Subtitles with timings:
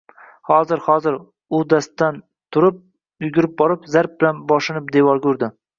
[0.51, 0.79] Hozir…
[0.85, 1.17] Hozir!…»
[1.59, 2.19] U dast o’rnidan
[2.57, 2.83] turib,
[3.27, 5.55] yugurib borib, zarb bilan boshini devorga urdi.